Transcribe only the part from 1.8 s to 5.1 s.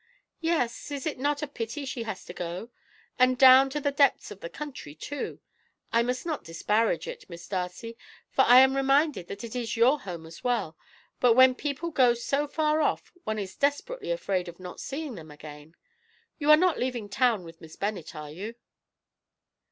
she has to go? And down to the depths of the country,